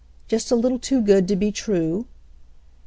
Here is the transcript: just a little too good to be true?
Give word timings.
just 0.27 0.49
a 0.49 0.55
little 0.55 0.79
too 0.79 0.99
good 0.99 1.27
to 1.27 1.35
be 1.35 1.51
true? 1.51 2.07